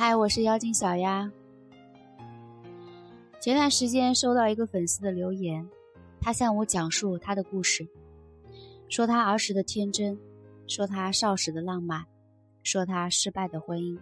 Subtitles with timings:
[0.00, 1.28] 嗨，我是妖精小丫。
[3.40, 5.68] 前段时间收到一个粉丝的留言，
[6.20, 7.84] 他向我讲述他的故事，
[8.88, 10.16] 说他儿时的天真，
[10.68, 12.06] 说他少时的浪漫，
[12.62, 13.98] 说他失败的婚姻。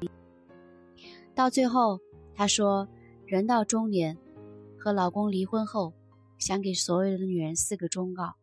[1.34, 1.98] 到最后，
[2.34, 2.86] 他说
[3.24, 4.18] 人到中年，
[4.78, 5.94] 和老公离婚后，
[6.36, 8.34] 想给所有的女人四个忠告。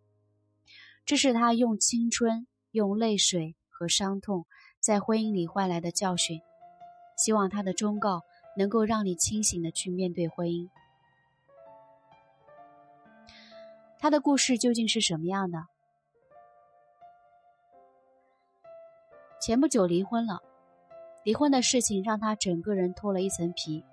[1.06, 4.48] 这是他用青春、用泪水和伤痛
[4.80, 6.42] 在婚姻里换来的教训。
[7.16, 8.24] 希望他的忠告
[8.58, 10.70] 能够让你清醒的去面对婚姻。
[14.00, 15.66] 他的故事究竟是什么样的？
[19.39, 20.42] 前不久离婚了，
[21.24, 23.84] 离婚的事情让他整个人脱了一层皮，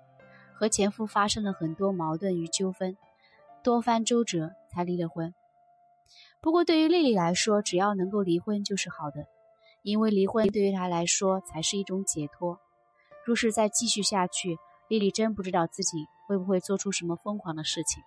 [0.53, 2.97] 和前夫发生了很多矛盾与纠纷，
[3.63, 5.33] 多番周折才离了婚。
[6.41, 9.27] 不过对于丽丽来说，只要能够离婚就是好的，
[9.81, 12.59] 因为离婚对于她来说才是一种解脱。
[13.25, 18.03] 若是再继续下去，丽丽真不知道自己会不会做出什么疯狂的事情。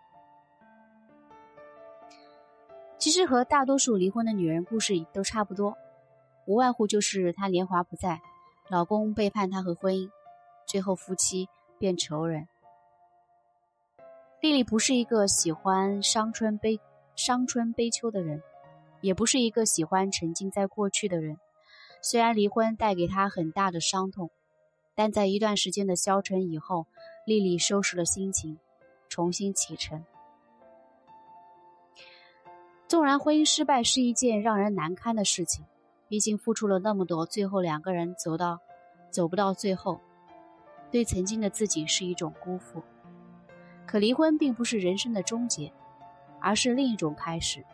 [2.99, 5.77] 其实和大多数离婚的女人故事都差不多，
[6.47, 8.21] 无外乎就是她年华不在，
[8.69, 10.11] 老公背叛她和婚姻，
[10.67, 12.49] 最后夫妻变仇人。
[14.41, 16.81] 丽丽不是一个喜欢伤春悲
[17.15, 18.43] 伤春悲秋的人，
[19.01, 21.39] 也不是一个喜欢沉浸在过去的人。
[22.03, 24.31] 虽然离婚带给她很大的伤痛。
[24.95, 26.87] 但在一段时间的消沉以后，
[27.27, 28.59] 丽丽收拾了心情，
[29.09, 30.05] 重新启程。
[32.87, 35.65] 纵然婚姻失败是一件让人难堪的事情，
[36.07, 38.61] 毕竟付出了那么多，最后两个人走到
[39.11, 40.01] 走不到最后，
[40.93, 42.83] 对曾经的自己是一种辜负。
[43.87, 45.73] 可离婚并不是人生的终结，
[46.41, 47.65] 而是另一种开始。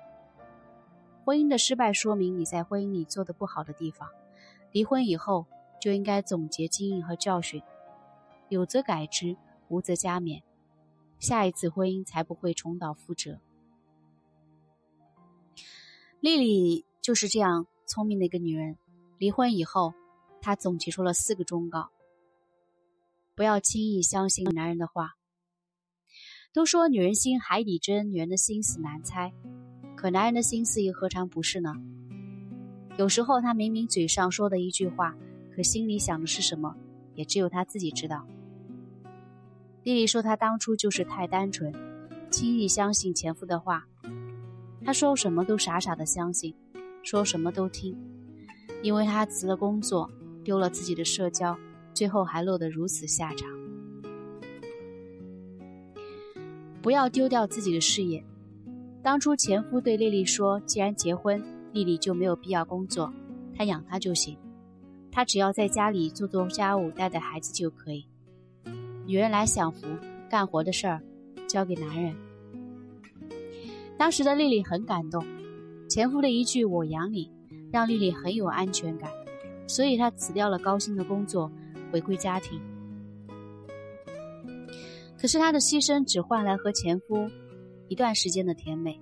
[1.24, 4.08] 婚姻的失败说明你在婚姻里做的不好的地方，
[4.72, 5.44] 离婚以后。
[5.80, 7.62] 就应该总结经验和教训，
[8.50, 9.36] 有则改之，
[9.68, 10.42] 无则加勉，
[11.18, 13.40] 下一次婚姻才不会重蹈覆辙。
[16.20, 18.76] 丽丽就是这样聪明的一个女人。
[19.16, 19.94] 离婚以后，
[20.42, 21.90] 她总结出了四个忠告：
[23.34, 25.16] 不要轻易相信男人的话。
[26.52, 29.32] 都说女人心海底针，女人的心思难猜，
[29.96, 31.74] 可男人的心思又何尝不是呢？
[32.98, 35.16] 有时候他明明嘴上说的一句话。
[35.60, 36.74] 可心里想的是什么，
[37.14, 38.26] 也只有他自己知道。
[39.82, 41.70] 丽丽说，她当初就是太单纯，
[42.30, 43.86] 轻易相信前夫的话。
[44.82, 46.54] 她说什么都傻傻的相信，
[47.02, 47.94] 说什么都听，
[48.82, 50.10] 因为她辞了工作，
[50.42, 51.54] 丢了自己的社交，
[51.92, 53.46] 最后还落得如此下场。
[56.80, 58.24] 不要丢掉自己的事业。
[59.02, 61.44] 当初前夫对丽丽说，既然结婚，
[61.74, 63.12] 丽丽就没有必要工作，
[63.54, 64.38] 他养她就行。
[65.12, 68.06] 她只要在家里做做家务、带带孩子就可以。
[69.06, 69.86] 女人来享福，
[70.28, 71.02] 干活的事儿
[71.48, 72.14] 交给男人。
[73.98, 75.24] 当时的丽丽很感动，
[75.88, 77.30] 前夫的一句“我养你”，
[77.72, 79.10] 让丽丽很有安全感，
[79.66, 81.50] 所以她辞掉了高薪的工作，
[81.92, 82.60] 回归家庭。
[85.18, 87.28] 可是她的牺牲只换来和前夫
[87.88, 88.98] 一段时间的甜美，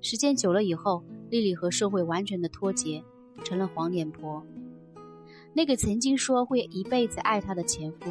[0.00, 3.02] 时间久了以后，丽丽和社会完全的脱节，
[3.44, 4.44] 成了黄脸婆。
[5.54, 8.10] 那个曾经说会一辈子爱她的前夫，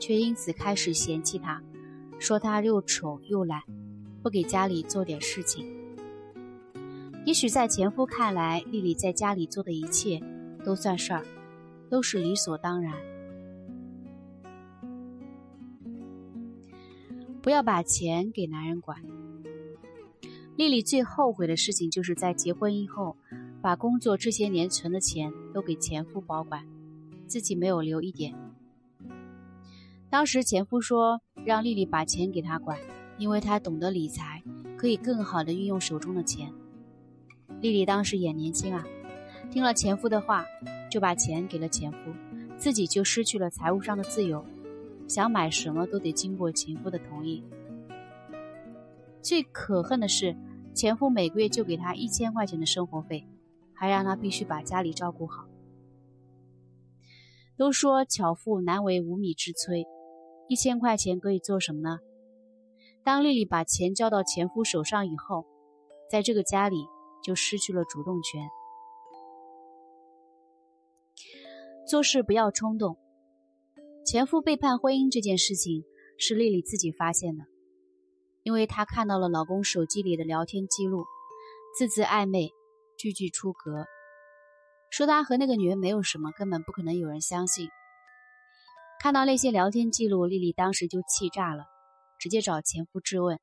[0.00, 1.62] 却因此开始嫌弃她，
[2.18, 3.60] 说她又丑又懒，
[4.22, 5.66] 不给家里做点事情。
[7.26, 10.18] 也许在前夫看来，丽丽在家里做的一切
[10.64, 11.26] 都算事儿，
[11.90, 12.94] 都是理所当然。
[17.42, 18.98] 不要把钱给男人管。
[20.56, 23.14] 丽丽最后悔的事情，就是在结婚以后。
[23.66, 26.64] 把工作这些年存的钱都给前夫保管，
[27.26, 28.32] 自己没有留一点。
[30.08, 32.78] 当时前夫说让丽丽把钱给他管，
[33.18, 34.40] 因为他懂得理财，
[34.76, 36.48] 可以更好的运用手中的钱。
[37.60, 38.86] 丽丽当时也年轻啊，
[39.50, 40.46] 听了前夫的话，
[40.88, 41.98] 就把钱给了前夫，
[42.56, 44.44] 自己就失去了财务上的自由，
[45.08, 47.42] 想买什么都得经过前夫的同意。
[49.20, 50.36] 最可恨的是，
[50.72, 53.26] 前夫每个月就给她一千块钱的生活费。
[53.76, 55.46] 还让他必须把家里照顾好。
[57.56, 59.86] 都说巧妇难为无米之炊，
[60.48, 61.98] 一千块钱可以做什么呢？
[63.04, 65.46] 当丽丽把钱交到前夫手上以后，
[66.10, 66.86] 在这个家里
[67.22, 68.42] 就失去了主动权。
[71.88, 72.98] 做事不要冲动。
[74.04, 75.84] 前夫背叛婚姻这件事情
[76.18, 77.44] 是丽丽自己发现的，
[78.42, 81.04] 因为她看到了老公手机里的聊天记录，
[81.78, 82.52] 字字暧昧。
[82.96, 83.86] 句句出格，
[84.90, 87.68] 说他和那个女人没有什么，根本不可能有人相信。
[88.98, 91.64] 看到那些聊天记录，丽丽当时就气炸了，
[92.18, 93.38] 直接找前夫质问。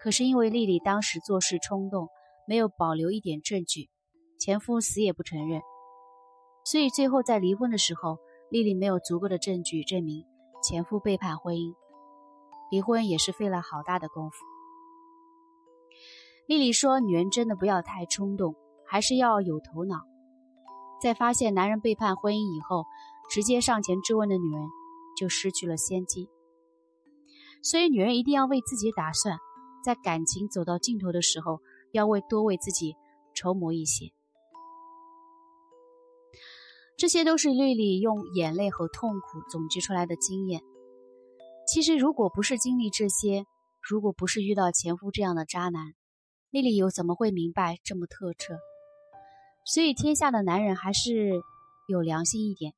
[0.00, 2.08] 可是因为丽丽当时做事冲动，
[2.48, 3.90] 没有保留一点证据，
[4.38, 5.60] 前夫死也不承认，
[6.64, 8.18] 所以最后在离婚的时候，
[8.50, 10.24] 丽丽没有足够的证据证明
[10.62, 11.74] 前夫背叛婚姻，
[12.70, 14.36] 离婚也是费了好大的功夫。
[16.46, 18.54] 丽丽说：“女人真的不要太冲动，
[18.86, 20.02] 还是要有头脑。
[21.02, 22.84] 在发现男人背叛婚姻以后，
[23.30, 24.62] 直接上前质问的女人
[25.16, 26.28] 就失去了先机。
[27.62, 29.38] 所以，女人一定要为自己打算。”
[29.84, 31.60] 在感情走到尽头的时候，
[31.92, 32.96] 要为多为自己
[33.34, 34.06] 筹谋一些。
[36.96, 40.62] 这些都是丽丽用眼泪和痛苦总结出来的经验。
[41.66, 43.44] 其实，如果不是经历这些，
[43.82, 45.92] 如果不是遇到前夫这样的渣男，
[46.54, 48.54] 丽丽又怎么会明白这么透彻？
[49.64, 51.42] 所以，天下的男人还是
[51.88, 52.72] 有良心一点，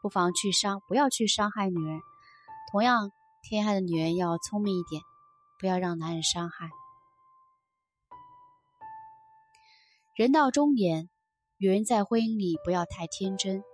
[0.00, 1.98] 不妨去伤，不要去伤害女人。
[2.70, 3.10] 同样，
[3.42, 5.02] 天下的女人要聪明一点。
[5.58, 6.70] 不要让男人伤害。
[10.14, 11.10] 人到中年，
[11.58, 13.64] 女人在婚姻里不要太天真。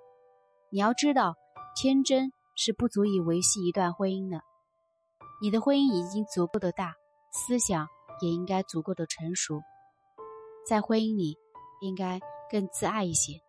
[0.71, 1.35] 你要知道，
[1.77, 4.41] 天真是不足以维系一段婚姻的。
[5.43, 6.95] 你的婚姻已经足够的大，
[7.31, 7.87] 思想
[8.21, 9.63] 也应该足够的成熟，
[10.67, 11.37] 在婚姻里
[11.81, 12.21] 应该
[12.51, 13.44] 更自爱一些。